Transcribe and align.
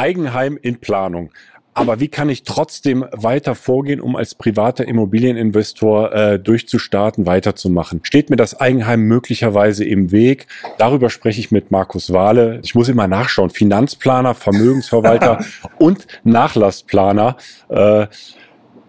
Eigenheim 0.00 0.58
in 0.60 0.80
Planung. 0.80 1.30
Aber 1.74 2.00
wie 2.00 2.08
kann 2.08 2.30
ich 2.30 2.42
trotzdem 2.42 3.04
weiter 3.12 3.54
vorgehen, 3.54 4.00
um 4.00 4.16
als 4.16 4.34
privater 4.34 4.88
Immobilieninvestor 4.88 6.12
äh, 6.12 6.38
durchzustarten, 6.38 7.26
weiterzumachen? 7.26 8.00
Steht 8.02 8.30
mir 8.30 8.36
das 8.36 8.58
Eigenheim 8.58 9.02
möglicherweise 9.02 9.84
im 9.84 10.10
Weg? 10.10 10.46
Darüber 10.78 11.10
spreche 11.10 11.38
ich 11.40 11.50
mit 11.50 11.70
Markus 11.70 12.14
Wahle. 12.14 12.60
Ich 12.64 12.74
muss 12.74 12.88
immer 12.88 13.08
nachschauen. 13.08 13.50
Finanzplaner, 13.50 14.34
Vermögensverwalter 14.34 15.44
und 15.78 16.06
Nachlassplaner. 16.24 17.36
Äh, 17.68 18.06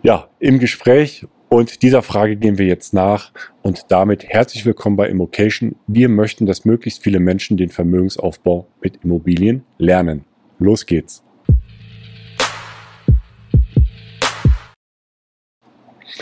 ja, 0.03 0.29
im 0.39 0.59
Gespräch. 0.59 1.27
Und 1.49 1.83
dieser 1.83 2.01
Frage 2.03 2.37
gehen 2.37 2.57
wir 2.57 2.67
jetzt 2.67 2.93
nach. 2.93 3.33
Und 3.61 3.91
damit 3.91 4.23
herzlich 4.29 4.65
willkommen 4.65 4.95
bei 4.95 5.09
Immocation. 5.09 5.75
Wir 5.87 6.07
möchten, 6.07 6.45
dass 6.45 6.63
möglichst 6.63 7.03
viele 7.03 7.19
Menschen 7.19 7.57
den 7.57 7.69
Vermögensaufbau 7.69 8.67
mit 8.81 9.03
Immobilien 9.03 9.65
lernen. 9.77 10.23
Los 10.61 10.85
geht's. 10.85 11.23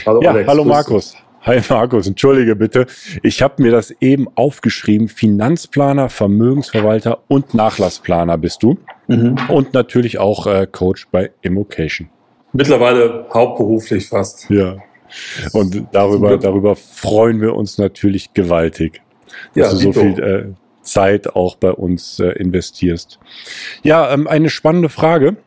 Hallo, 0.05 0.21
ja, 0.21 0.31
Alex, 0.31 0.47
hallo 0.47 0.63
Markus. 0.63 1.15
Hi 1.41 1.59
Markus, 1.69 2.07
entschuldige 2.07 2.55
bitte. 2.55 2.85
Ich 3.21 3.41
habe 3.41 3.61
mir 3.61 3.71
das 3.71 3.91
eben 3.99 4.27
aufgeschrieben. 4.35 5.09
Finanzplaner, 5.09 6.07
Vermögensverwalter 6.07 7.19
und 7.27 7.53
Nachlassplaner 7.53 8.37
bist 8.37 8.63
du. 8.63 8.77
Mhm. 9.07 9.35
Und 9.49 9.73
natürlich 9.73 10.19
auch 10.19 10.47
äh, 10.47 10.67
Coach 10.71 11.07
bei 11.11 11.31
Immocation. 11.41 12.09
Mittlerweile 12.53 13.27
hauptberuflich 13.33 14.07
fast. 14.07 14.49
Ja. 14.49 14.77
Und 15.51 15.85
darüber, 15.91 16.37
darüber 16.37 16.77
freuen 16.77 17.41
wir 17.41 17.55
uns 17.55 17.77
natürlich 17.77 18.33
gewaltig, 18.33 19.01
dass 19.53 19.67
ja, 19.67 19.71
du 19.71 19.77
so 19.77 19.93
viel 19.93 20.19
äh, 20.19 20.53
Zeit 20.91 21.27
auch 21.35 21.55
bei 21.55 21.71
uns 21.71 22.19
äh, 22.19 22.29
investierst. 22.29 23.19
Ja, 23.83 24.13
ähm, 24.13 24.27
eine 24.27 24.49
spannende 24.49 24.89
Frage. 24.89 25.37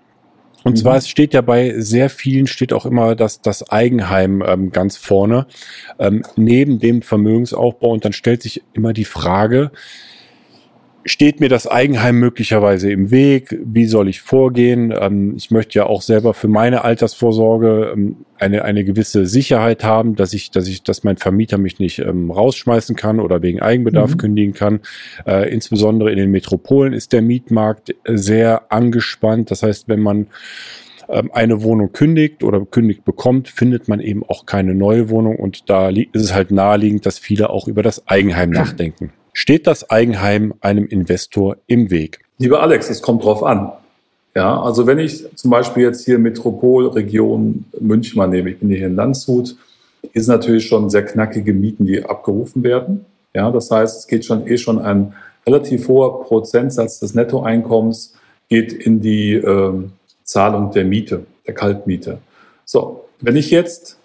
Und 0.65 0.73
mhm. 0.73 0.77
zwar, 0.77 0.97
es 0.97 1.09
steht 1.09 1.35
ja 1.35 1.41
bei 1.41 1.75
sehr 1.79 2.09
vielen, 2.09 2.47
steht 2.47 2.73
auch 2.73 2.87
immer 2.87 3.15
das, 3.17 3.41
das 3.41 3.71
Eigenheim 3.71 4.43
ähm, 4.47 4.71
ganz 4.71 4.97
vorne, 4.97 5.47
ähm, 5.99 6.23
neben 6.37 6.79
dem 6.79 7.03
Vermögensaufbau. 7.03 7.91
Und 7.91 8.05
dann 8.05 8.13
stellt 8.13 8.43
sich 8.43 8.63
immer 8.73 8.93
die 8.93 9.05
Frage, 9.05 9.73
steht 11.05 11.41
mir 11.41 11.49
das 11.49 11.67
Eigenheim 11.67 12.19
möglicherweise 12.19 12.91
im 12.91 13.11
Weg? 13.11 13.59
Wie 13.65 13.87
soll 13.87 14.09
ich 14.09 14.21
vorgehen? 14.21 14.95
Ähm, 14.97 15.35
ich 15.37 15.51
möchte 15.51 15.79
ja 15.79 15.87
auch 15.87 16.03
selber 16.03 16.35
für 16.35 16.49
meine 16.49 16.85
Altersvorsorge 16.85 17.93
ähm, 17.95 18.17
eine, 18.39 18.65
eine 18.65 18.85
gewisse 18.85 19.27
Sicherheit 19.27 19.85
haben, 19.85 20.15
dass 20.15 20.33
ich, 20.33 20.51
dass 20.51 20.69
ich, 20.69 20.83
dass 20.83 21.05
mein 21.05 21.17
Vermieter 21.17 21.59
mich 21.59 21.79
nicht 21.79 21.99
ähm, 21.99 22.31
rausschmeißen 22.31 22.97
kann 22.97 23.21
oder 23.21 23.43
wegen 23.43 23.61
Eigenbedarf 23.61 24.13
mhm. 24.13 24.19
kündigen 24.19 24.55
kann. 24.55 24.81
Äh, 25.27 25.53
insbesondere 25.53 26.11
in 26.11 26.19
den 26.19 26.31
Metropolen 26.31 26.93
ist 26.93 27.13
der 27.13 27.23
Mietmarkt 27.23 27.95
sehr 28.07 28.73
angespannt. 28.73 29.51
Das 29.51 29.63
heißt, 29.63 29.89
wenn 29.89 30.01
man 30.01 30.29
eine 31.33 31.63
Wohnung 31.63 31.93
kündigt 31.93 32.43
oder 32.43 32.65
kündigt 32.65 33.05
bekommt, 33.05 33.49
findet 33.49 33.87
man 33.87 34.01
eben 34.01 34.23
auch 34.25 34.47
keine 34.47 34.75
neue 34.75 35.11
Wohnung 35.11 35.37
und 35.37 35.69
da 35.69 35.91
ist 35.91 36.09
es 36.15 36.33
halt 36.33 36.53
naheliegend, 36.53 37.05
dass 37.05 37.19
viele 37.19 37.51
auch 37.51 37.69
über 37.69 37.83
das 37.83 38.07
Eigenheim 38.07 38.51
nachdenken. 38.51 39.13
Steht 39.33 39.67
das 39.67 39.89
Eigenheim 39.91 40.55
einem 40.61 40.87
Investor 40.87 41.57
im 41.67 41.91
Weg? 41.91 42.21
Lieber 42.39 42.63
Alex, 42.63 42.91
es 42.91 43.01
kommt 43.01 43.25
drauf 43.25 43.43
an. 43.43 43.73
Ja, 44.35 44.63
also 44.63 44.87
wenn 44.87 44.99
ich 44.99 45.25
zum 45.37 45.51
Beispiel 45.51 45.83
jetzt 45.85 46.05
hier 46.05 46.19
Metropolregion 46.19 47.65
München 47.81 48.19
mal 48.19 48.27
nehme, 48.27 48.51
ich 48.51 48.59
bin 48.59 48.69
hier 48.71 48.87
in 48.87 48.97
Landshut, 48.97 49.57
ist 50.13 50.27
natürlich 50.27 50.67
schon 50.67 50.91
sehr 50.91 51.05
knackige 51.05 51.53
Mieten, 51.55 51.87
die 51.87 52.05
abgerufen 52.05 52.63
werden. 52.63 53.05
Ja, 53.35 53.51
das 53.51 53.71
heißt, 53.71 54.01
es 54.01 54.07
geht 54.07 54.25
schon 54.25 54.47
eh 54.47 54.59
schon 54.59 54.79
ein 54.79 55.15
relativ 55.47 55.89
hoher 55.89 56.25
Prozentsatz 56.25 57.01
des 57.01 57.15
Nettoeinkommens 57.15 58.15
geht 58.49 58.73
in 58.73 59.01
die 59.01 59.35
äh, 59.35 59.73
Zahlung 60.25 60.73
der 60.73 60.85
Miete, 60.85 61.25
der 61.47 61.55
Kaltmiete. 61.55 62.19
So, 62.65 63.05
wenn 63.21 63.37
ich 63.37 63.51
jetzt 63.51 63.97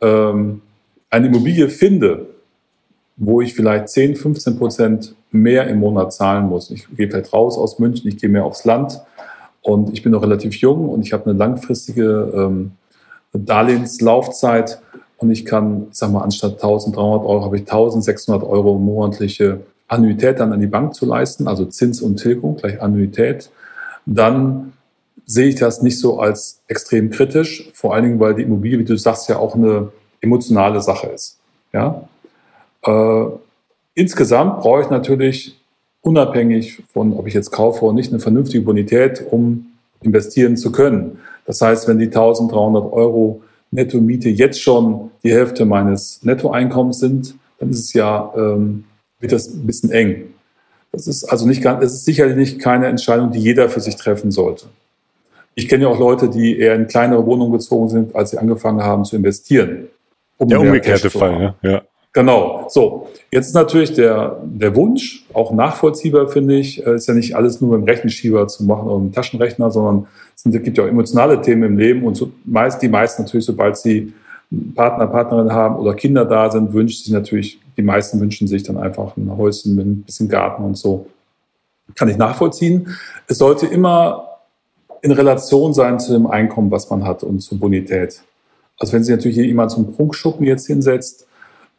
ähm, 0.00 0.62
eine 1.10 1.26
Immobilie 1.26 1.68
finde, 1.68 2.26
wo 3.20 3.42
ich 3.42 3.52
vielleicht 3.54 3.90
10, 3.90 4.16
15 4.16 4.58
Prozent 4.58 5.14
mehr 5.30 5.68
im 5.68 5.78
Monat 5.78 6.12
zahlen 6.12 6.46
muss. 6.46 6.70
Ich 6.70 6.88
gehe 6.96 7.08
vielleicht 7.08 7.32
raus 7.34 7.58
aus 7.58 7.78
München, 7.78 8.08
ich 8.08 8.16
gehe 8.16 8.30
mehr 8.30 8.46
aufs 8.46 8.64
Land 8.64 8.98
und 9.60 9.92
ich 9.92 10.02
bin 10.02 10.12
noch 10.12 10.22
relativ 10.22 10.54
jung 10.56 10.88
und 10.88 11.06
ich 11.06 11.12
habe 11.12 11.28
eine 11.28 11.38
langfristige 11.38 12.32
ähm, 12.34 12.72
Darlehenslaufzeit 13.34 14.80
und 15.18 15.30
ich 15.30 15.44
kann, 15.44 15.88
ich 15.90 15.98
sag 15.98 16.10
mal, 16.10 16.22
anstatt 16.22 16.54
1300 16.54 17.26
Euro 17.26 17.44
habe 17.44 17.56
ich 17.56 17.62
1600 17.62 18.42
Euro 18.42 18.78
monatliche 18.78 19.60
Annuität 19.86 20.40
dann 20.40 20.54
an 20.54 20.60
die 20.60 20.66
Bank 20.66 20.94
zu 20.94 21.04
leisten, 21.04 21.46
also 21.46 21.66
Zins 21.66 22.00
und 22.00 22.16
Tilgung 22.16 22.56
gleich 22.56 22.80
Annuität, 22.80 23.50
dann 24.06 24.72
sehe 25.26 25.48
ich 25.48 25.56
das 25.56 25.82
nicht 25.82 25.98
so 25.98 26.20
als 26.20 26.62
extrem 26.68 27.10
kritisch, 27.10 27.70
vor 27.74 27.94
allen 27.94 28.04
Dingen, 28.04 28.20
weil 28.20 28.34
die 28.34 28.42
Immobilie, 28.42 28.78
wie 28.78 28.84
du 28.84 28.96
sagst, 28.96 29.28
ja 29.28 29.36
auch 29.36 29.54
eine 29.54 29.92
emotionale 30.22 30.80
Sache 30.80 31.08
ist. 31.08 31.38
Ja, 31.72 32.08
äh, 32.84 33.24
insgesamt 33.94 34.60
brauche 34.60 34.82
ich 34.82 34.90
natürlich 34.90 35.60
unabhängig 36.02 36.82
von, 36.92 37.12
ob 37.12 37.26
ich 37.26 37.34
jetzt 37.34 37.50
kaufe 37.50 37.84
oder 37.84 37.94
nicht, 37.94 38.10
eine 38.10 38.20
vernünftige 38.20 38.64
Bonität, 38.64 39.24
um 39.30 39.66
investieren 40.02 40.56
zu 40.56 40.72
können. 40.72 41.18
Das 41.46 41.60
heißt, 41.60 41.88
wenn 41.88 41.98
die 41.98 42.06
1300 42.06 42.92
Euro 42.92 43.42
Netto-Miete 43.70 44.28
jetzt 44.28 44.60
schon 44.60 45.10
die 45.22 45.32
Hälfte 45.32 45.64
meines 45.64 46.22
Nettoeinkommens 46.22 46.98
sind, 46.98 47.34
dann 47.58 47.70
ist 47.70 47.80
es 47.80 47.92
ja, 47.92 48.32
ähm, 48.36 48.84
wird 49.20 49.32
das 49.32 49.48
ein 49.48 49.66
bisschen 49.66 49.90
eng. 49.90 50.34
Das 50.92 51.06
ist 51.06 51.24
also 51.24 51.46
nicht 51.46 51.62
ganz, 51.62 51.84
es 51.84 51.92
ist 51.92 52.04
sicherlich 52.04 52.36
nicht 52.36 52.60
keine 52.60 52.86
Entscheidung, 52.86 53.30
die 53.30 53.38
jeder 53.38 53.68
für 53.68 53.80
sich 53.80 53.96
treffen 53.96 54.30
sollte. 54.30 54.66
Ich 55.54 55.68
kenne 55.68 55.84
ja 55.84 55.88
auch 55.88 55.98
Leute, 55.98 56.28
die 56.28 56.58
eher 56.58 56.74
in 56.74 56.86
kleinere 56.86 57.24
Wohnungen 57.26 57.52
gezogen 57.52 57.88
sind, 57.88 58.14
als 58.14 58.30
sie 58.30 58.38
angefangen 58.38 58.82
haben 58.82 59.04
zu 59.04 59.16
investieren. 59.16 59.88
Um 60.38 60.48
Der 60.48 60.60
umgekehrte 60.60 61.10
Fall, 61.10 61.54
ja. 61.62 61.70
ja. 61.70 61.82
Genau. 62.12 62.66
So, 62.68 63.08
jetzt 63.30 63.46
ist 63.48 63.54
natürlich 63.54 63.92
der, 63.92 64.40
der 64.44 64.74
Wunsch, 64.74 65.24
auch 65.32 65.52
nachvollziehbar, 65.52 66.28
finde 66.28 66.56
ich, 66.56 66.84
äh, 66.84 66.96
ist 66.96 67.06
ja 67.06 67.14
nicht 67.14 67.36
alles 67.36 67.60
nur 67.60 67.76
mit 67.76 67.86
dem 67.86 67.88
Rechenschieber 67.88 68.48
zu 68.48 68.64
machen 68.64 68.88
oder 68.88 68.98
mit 68.98 69.12
dem 69.12 69.14
Taschenrechner, 69.14 69.70
sondern 69.70 70.08
es 70.34 70.42
gibt 70.42 70.76
ja 70.76 70.84
auch 70.84 70.88
emotionale 70.88 71.40
Themen 71.40 71.62
im 71.62 71.78
Leben 71.78 72.04
und 72.04 72.16
so, 72.16 72.32
meist, 72.44 72.82
die 72.82 72.88
meisten 72.88 73.22
natürlich, 73.22 73.46
sobald 73.46 73.76
sie 73.76 74.12
Partner, 74.74 75.06
Partnerin 75.06 75.52
haben 75.52 75.76
oder 75.76 75.94
Kinder 75.94 76.24
da 76.24 76.50
sind, 76.50 76.72
wünschen 76.72 77.04
sich 77.04 77.12
natürlich, 77.12 77.60
die 77.76 77.82
meisten 77.82 78.18
wünschen 78.18 78.48
sich 78.48 78.64
dann 78.64 78.76
einfach 78.76 79.16
ein 79.16 79.36
Häuschen 79.36 79.76
mit 79.76 79.86
ein 79.86 80.02
bisschen 80.02 80.28
Garten 80.28 80.64
und 80.64 80.76
so. 80.76 81.06
Kann 81.94 82.08
ich 82.08 82.16
nachvollziehen. 82.16 82.88
Es 83.28 83.38
sollte 83.38 83.66
immer 83.66 84.38
in 85.02 85.12
Relation 85.12 85.72
sein 85.72 86.00
zu 86.00 86.12
dem 86.12 86.26
Einkommen, 86.26 86.70
was 86.72 86.90
man 86.90 87.04
hat 87.04 87.22
und 87.22 87.40
zur 87.40 87.58
Bonität. 87.58 88.22
Also 88.78 88.92
wenn 88.92 89.04
sich 89.04 89.14
natürlich 89.14 89.36
jemand 89.36 89.70
zum 89.70 89.92
Prunkschuppen 89.92 90.46
jetzt 90.46 90.66
hinsetzt, 90.66 91.26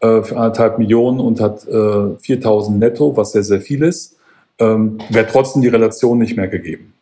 äh, 0.01 0.21
für 0.23 0.35
anderthalb 0.35 0.79
Millionen 0.79 1.19
und 1.19 1.39
hat 1.39 1.67
äh, 1.67 2.17
4000 2.19 2.79
netto, 2.79 3.15
was 3.15 3.31
sehr, 3.31 3.43
sehr 3.43 3.61
viel 3.61 3.83
ist, 3.83 4.17
ähm, 4.59 4.97
wäre 5.09 5.27
trotzdem 5.27 5.61
die 5.61 5.67
Relation 5.67 6.17
nicht 6.17 6.35
mehr 6.35 6.47
gegeben. 6.47 6.93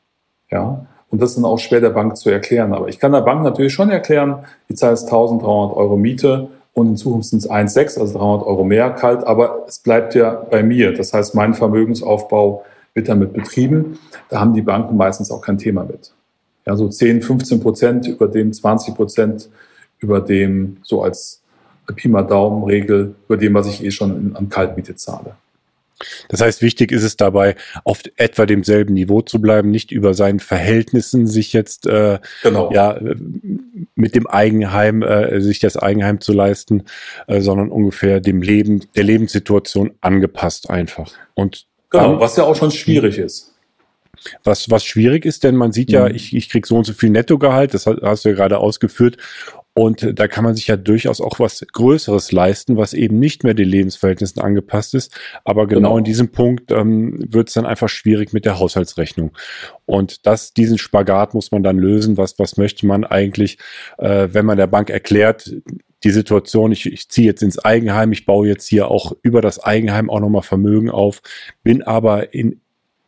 Ja, 0.52 0.86
und 1.10 1.22
das 1.22 1.32
ist 1.32 1.38
dann 1.38 1.46
auch 1.46 1.60
schwer 1.60 1.82
der 1.82 1.90
Bank 1.90 2.18
zu 2.18 2.30
erklären. 2.30 2.74
Aber 2.74 2.88
ich 2.88 3.00
kann 3.00 3.12
der 3.12 3.22
Bank 3.22 3.44
natürlich 3.44 3.74
schon 3.74 3.90
erklären, 3.90 4.46
die 4.70 4.76
zahlst 4.76 5.06
1300 5.06 5.76
Euro 5.76 5.98
Miete 5.98 6.50
und 6.74 6.88
in 6.88 6.98
Zukunft 6.98 7.30
sind 7.30 7.40
es 7.40 7.50
1,6, 7.50 8.00
also 8.00 8.18
300 8.18 8.48
Euro 8.48 8.64
mehr 8.64 8.92
kalt, 8.92 9.26
aber 9.26 9.66
es 9.68 9.80
bleibt 9.80 10.16
ja 10.16 10.32
bei 10.32 10.64
mir. 10.64 10.94
Das 10.94 11.14
heißt, 11.14 11.36
mein 11.36 11.54
Vermögensaufbau 11.54 12.64
wird 12.94 13.10
damit 13.10 13.34
betrieben. 13.34 14.00
Da 14.30 14.40
haben 14.40 14.54
die 14.54 14.62
Banken 14.62 14.96
meistens 14.98 15.32
auch 15.32 15.42
kein 15.42 15.58
Thema 15.58 15.84
mit. 15.84 16.14
Ja, 16.66 16.76
so 16.76 16.88
10, 16.88 17.22
15 17.22 17.60
Prozent 17.60 18.08
über 18.08 18.28
dem 18.28 18.54
20 18.54 18.96
Prozent 18.96 19.50
über 20.00 20.22
dem 20.22 20.78
so 20.84 21.02
als 21.02 21.42
Pi 21.94 22.08
mal 22.08 22.24
Daumen-Regel 22.24 23.16
über 23.28 23.38
dem, 23.38 23.54
was 23.54 23.68
ich 23.68 23.84
eh 23.84 23.92
schon 23.92 24.36
an 24.36 24.50
Kaltmiete 24.50 24.96
zahle. 24.96 25.36
Das 26.30 26.42
heißt, 26.42 26.62
wichtig 26.62 26.92
ist 26.92 27.04
es 27.04 27.18
dabei, 27.18 27.56
auf 27.84 28.04
etwa 28.16 28.46
demselben 28.46 28.94
Niveau 28.94 29.22
zu 29.22 29.42
bleiben, 29.42 29.70
nicht 29.70 29.92
über 29.92 30.14
seinen 30.14 30.40
Verhältnissen 30.40 31.28
sich 31.28 31.52
jetzt 31.52 31.88
äh, 31.88 32.20
genau. 32.42 32.72
ja 32.72 32.98
mit 33.96 34.16
dem 34.16 34.28
Eigenheim 34.28 35.02
äh, 35.02 35.42
sich 35.42 35.60
das 35.60 35.76
Eigenheim 35.76 36.22
zu 36.22 36.32
leisten, 36.32 36.84
äh, 37.28 37.42
sondern 37.42 37.70
ungefähr 37.70 38.22
dem 38.22 38.42
Leben 38.42 38.82
der 38.96 39.04
Lebenssituation 39.04 39.92
angepasst 40.00 40.70
einfach. 40.70 41.12
Und 41.34 41.66
genau, 41.90 42.12
dann, 42.12 42.20
was 42.22 42.38
ja 42.38 42.46
auch 42.46 42.56
schon 42.56 42.72
schwierig 42.72 43.18
ist. 43.18 43.54
Was, 44.44 44.70
was 44.70 44.84
schwierig 44.84 45.26
ist, 45.26 45.46
denn 45.46 45.56
man 45.56 45.72
sieht 45.72 45.92
ja, 45.92 46.08
mhm. 46.08 46.16
ich, 46.16 46.36
ich 46.36 46.50
krieg 46.50 46.66
so 46.66 46.78
und 46.78 46.86
so 46.86 46.94
viel 46.94 47.10
Nettogehalt, 47.10 47.74
das 47.74 47.86
hast 47.86 48.26
du 48.26 48.30
ja 48.30 48.36
gerade 48.36 48.58
ausgeführt, 48.58 49.18
und 49.80 50.20
da 50.20 50.28
kann 50.28 50.44
man 50.44 50.56
sich 50.56 50.68
ja 50.68 50.76
durchaus 50.76 51.22
auch 51.22 51.40
was 51.40 51.66
Größeres 51.72 52.34
leisten, 52.34 52.76
was 52.76 52.94
eben 52.94 53.18
nicht 53.18 53.46
mehr 53.46 53.54
den 53.54 53.70
Lebensverhältnissen 53.70 54.42
angepasst 54.42 54.94
ist. 54.94 55.18
Aber 55.46 55.68
genau, 55.68 55.80
genau. 55.80 55.98
in 56.00 56.04
diesem 56.04 56.34
Punkt 56.34 56.70
ähm, 56.74 57.18
wird 57.26 57.48
es 57.48 57.54
dann 57.54 57.66
einfach 57.66 57.88
schwierig 57.88 58.34
mit 58.34 58.44
der 58.44 58.60
Haushaltsrechnung. 58.60 59.32
Und 59.86 60.26
das, 60.28 60.54
diesen 60.54 60.78
Spagat 60.78 61.34
muss 61.34 61.52
man 61.52 61.64
dann 61.64 61.80
lösen. 61.80 62.18
Was, 62.18 62.38
was 62.40 62.58
möchte 62.58 62.88
man 62.88 63.06
eigentlich, 63.06 63.58
äh, 64.00 64.28
wenn 64.34 64.46
man 64.46 64.58
der 64.58 64.68
Bank 64.68 64.90
erklärt, 64.90 65.50
die 66.04 66.12
Situation, 66.12 66.74
ich, 66.74 66.86
ich 66.86 67.08
ziehe 67.08 67.28
jetzt 67.28 67.42
ins 67.42 67.58
Eigenheim, 67.58 68.12
ich 68.12 68.26
baue 68.26 68.50
jetzt 68.50 68.68
hier 68.68 68.92
auch 68.92 69.14
über 69.22 69.42
das 69.42 69.64
Eigenheim 69.64 70.10
auch 70.10 70.20
nochmal 70.20 70.42
Vermögen 70.42 70.90
auf, 70.90 71.22
bin 71.64 71.84
aber 71.84 72.34
in 72.34 72.60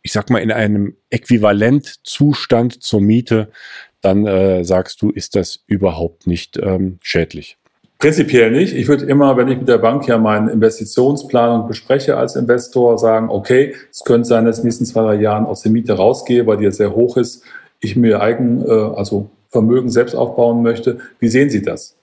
ich 0.04 0.14
sag 0.14 0.32
mal, 0.32 0.40
in 0.40 0.52
einem 0.52 0.96
Äquivalentzustand 1.12 2.82
zur 2.82 3.02
Miete, 3.02 3.52
dann 4.02 4.26
äh, 4.26 4.64
sagst 4.64 5.02
du, 5.02 5.10
ist 5.10 5.36
das 5.36 5.64
überhaupt 5.68 6.28
nicht 6.28 6.58
ähm, 6.58 6.98
schädlich. 7.02 7.58
Prinzipiell 8.00 8.50
nicht. 8.50 8.74
Ich 8.74 8.88
würde 8.88 9.06
immer, 9.06 9.38
wenn 9.38 9.48
ich 9.48 9.60
mit 9.60 9.68
der 9.68 9.78
Bank 9.78 10.08
ja 10.08 10.18
meine 10.18 10.52
Investitionsplanung 10.52 11.68
bespreche 11.68 12.18
als 12.18 12.36
Investor, 12.36 12.98
sagen, 12.98 13.30
okay, 13.30 13.76
es 13.92 14.04
könnte 14.04 14.28
sein, 14.28 14.46
dass 14.46 14.58
ich 14.58 14.60
in 14.60 14.64
den 14.64 14.68
nächsten 14.70 14.86
zwei, 14.86 15.02
drei 15.04 15.22
Jahren 15.22 15.46
aus 15.46 15.62
der 15.62 15.72
Miete 15.72 15.94
rausgehe, 15.94 16.48
weil 16.48 16.58
die 16.58 16.64
ja 16.64 16.72
sehr 16.72 16.96
hoch 16.96 17.16
ist, 17.18 17.44
ich 17.80 17.96
mir 17.96 18.20
eigen, 18.22 18.66
äh, 18.66 18.72
also 18.72 19.30
Vermögen 19.50 19.90
selbst 19.90 20.16
aufbauen 20.16 20.64
möchte. 20.64 20.98
Wie 21.20 21.28
sehen 21.28 21.52
Sie 21.52 21.62
das? 21.62 21.96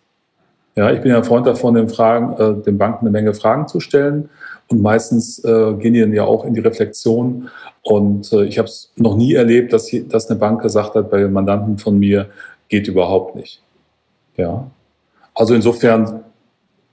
Ja, 0.77 0.93
ich 0.93 1.01
bin 1.01 1.11
ja 1.11 1.17
ein 1.17 1.25
Freund 1.25 1.47
davon, 1.47 1.75
den, 1.75 1.89
Fragen, 1.89 2.37
äh, 2.41 2.63
den 2.63 2.79
Banken 2.79 3.01
eine 3.01 3.11
Menge 3.11 3.35
Fragen 3.35 3.67
zu 3.67 3.81
stellen. 3.81 4.29
Und 4.69 4.83
meistens 4.83 5.43
äh, 5.45 5.75
gehen 5.75 5.95
die 5.95 6.01
dann 6.01 6.13
ja 6.13 6.25
auch 6.25 6.45
in 6.45 6.55
die 6.55 6.61
Reflexion. 6.61 7.49
Und 7.83 8.33
äh, 8.33 8.45
ich 8.45 8.59
habe 8.59 8.69
es 8.69 8.93
noch 8.97 9.17
nie 9.17 9.35
erlebt, 9.35 9.73
dass, 9.73 9.91
dass 10.09 10.29
eine 10.29 10.39
Bank 10.39 10.63
gesagt 10.63 10.95
hat, 10.95 11.11
bei 11.11 11.27
Mandanten 11.27 11.79
von 11.79 11.99
mir 11.99 12.29
geht 12.69 12.87
überhaupt 12.87 13.35
nicht. 13.35 13.63
Ja. 14.37 14.71
Also 15.35 15.55
insofern, 15.55 16.25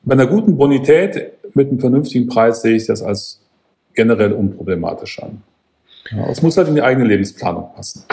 bei 0.03 0.13
einer 0.13 0.27
guten 0.27 0.57
Bonität 0.57 1.33
mit 1.53 1.69
einem 1.69 1.79
vernünftigen 1.79 2.27
Preis 2.27 2.61
sehe 2.61 2.75
ich 2.75 2.85
das 2.85 3.01
als 3.01 3.41
generell 3.93 4.33
unproblematisch 4.33 5.21
an. 5.21 5.41
Ja, 6.11 6.29
es 6.29 6.41
muss 6.41 6.55
halt 6.57 6.67
in 6.67 6.75
die 6.75 6.81
eigene 6.81 7.05
Lebensplanung 7.05 7.73
passen. 7.75 8.03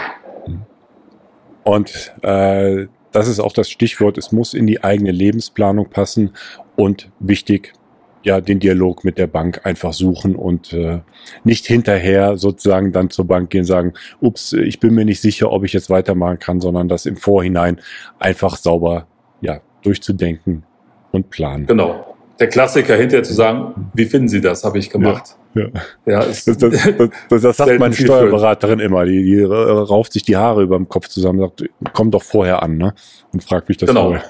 Und 1.65 2.13
äh, 2.23 2.87
das 3.13 3.29
ist 3.29 3.39
auch 3.39 3.53
das 3.53 3.71
Stichwort, 3.71 4.19
es 4.19 4.33
muss 4.33 4.55
in 4.55 4.67
die 4.67 4.83
eigene 4.83 5.13
Lebensplanung 5.13 5.89
passen 5.91 6.31
und 6.77 7.11
wichtig, 7.21 7.75
ja, 8.23 8.41
den 8.41 8.61
Dialog 8.61 9.05
mit 9.05 9.19
der 9.19 9.27
Bank 9.27 9.61
einfach 9.65 9.93
suchen 9.93 10.37
und 10.37 10.73
äh, 10.73 11.01
nicht 11.45 11.67
hinterher 11.67 12.37
sozusagen 12.37 12.93
dann 12.93 13.11
zur 13.11 13.27
Bank 13.27 13.51
gehen 13.51 13.61
und 13.61 13.67
sagen, 13.67 13.95
ups, 14.21 14.53
ich 14.53 14.81
bin 14.81 14.95
mir 14.95 15.05
nicht 15.05 15.21
sicher, 15.21 15.51
ob 15.51 15.65
ich 15.65 15.73
jetzt 15.73 15.91
weitermachen 15.91 16.39
kann, 16.39 16.61
sondern 16.61 16.89
das 16.89 17.07
im 17.07 17.17
Vorhinein 17.17 17.81
einfach 18.19 18.57
sauber, 18.57 19.07
ja, 19.41 19.61
durchzudenken 19.83 20.65
und 21.11 21.31
planen. 21.31 21.67
Genau. 21.67 22.17
Der 22.39 22.49
Klassiker 22.49 22.97
hinterher 22.97 23.23
zu 23.23 23.35
sagen, 23.35 23.91
wie 23.95 24.05
finden 24.05 24.29
Sie 24.29 24.41
das, 24.41 24.65
habe 24.65 24.79
ich 24.79 24.91
gemacht. 24.91 25.37
Ja, 25.55 25.63
ja. 25.63 25.71
ja 26.07 26.19
das, 26.25 26.45
das, 26.45 26.59
das, 26.59 27.43
das, 27.43 27.57
sagt 27.57 27.79
meine 27.79 27.95
Steuerberaterin 27.95 28.81
immer. 28.81 29.05
Die, 29.05 29.23
die 29.23 29.43
rauft 29.43 30.13
sich 30.13 30.23
die 30.23 30.37
Haare 30.37 30.63
über 30.63 30.77
dem 30.77 30.89
Kopf 30.89 31.09
zusammen, 31.09 31.41
sagt, 31.41 31.65
komm 31.93 32.11
doch 32.11 32.23
vorher 32.23 32.63
an 32.63 32.79
ne? 32.79 32.95
und 33.33 33.45
fragt 33.45 33.69
mich 33.69 33.79
das 33.79 33.89
genau. 33.89 34.05
vorher. 34.05 34.25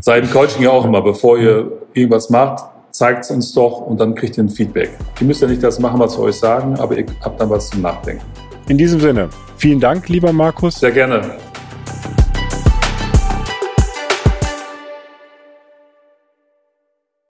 Seit 0.00 0.24
dem 0.24 0.30
Coaching 0.30 0.62
ja 0.62 0.70
auch 0.70 0.84
immer, 0.84 1.02
bevor 1.02 1.38
ihr 1.38 1.70
irgendwas 1.94 2.28
macht, 2.28 2.64
zeigt 2.92 3.24
es 3.24 3.30
uns 3.30 3.52
doch 3.52 3.80
und 3.80 4.00
dann 4.00 4.14
kriegt 4.14 4.36
ihr 4.36 4.44
ein 4.44 4.48
Feedback. 4.48 4.90
Ihr 5.20 5.26
müsst 5.26 5.42
ja 5.42 5.48
nicht 5.48 5.62
das 5.62 5.78
machen, 5.78 5.98
was 5.98 6.16
wir 6.16 6.24
euch 6.24 6.36
sagen, 6.36 6.78
aber 6.78 6.96
ihr 6.96 7.06
habt 7.22 7.40
dann 7.40 7.50
was 7.50 7.70
zum 7.70 7.82
Nachdenken. 7.82 8.24
In 8.68 8.78
diesem 8.78 9.00
Sinne, 9.00 9.28
vielen 9.56 9.80
Dank, 9.80 10.08
lieber 10.08 10.32
Markus. 10.32 10.76
Sehr 10.78 10.92
gerne. 10.92 11.38